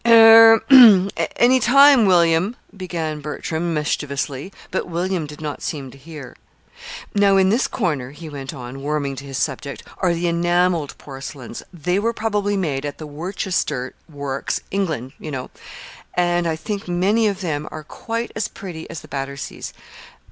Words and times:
"Er 0.03 0.63
any 1.35 1.59
time, 1.59 2.05
William," 2.07 2.55
began 2.75 3.21
Bertram, 3.21 3.71
mischievously; 3.75 4.51
but 4.71 4.87
William 4.87 5.27
did 5.27 5.39
not 5.41 5.61
seem 5.61 5.91
to 5.91 5.97
hear. 5.99 6.35
"Now 7.13 7.37
in 7.37 7.49
this 7.49 7.67
corner," 7.67 8.09
he 8.09 8.27
went 8.27 8.51
on, 8.51 8.81
warming 8.81 9.15
to 9.17 9.25
his 9.25 9.37
subject, 9.37 9.83
"are 9.99 10.15
the 10.15 10.27
enamelled 10.27 10.97
porcelains. 10.97 11.61
They 11.71 11.99
were 11.99 12.13
probably 12.13 12.57
made 12.57 12.83
at 12.83 12.97
the 12.97 13.05
Worcester 13.05 13.93
works 14.09 14.61
England, 14.71 15.13
you 15.19 15.29
know; 15.29 15.51
and 16.15 16.47
I 16.47 16.55
think 16.55 16.87
many 16.87 17.27
of 17.27 17.41
them 17.41 17.67
are 17.69 17.83
quite 17.83 18.31
as 18.35 18.47
pretty 18.47 18.89
as 18.89 19.01
the 19.01 19.07
Batterseas. 19.07 19.71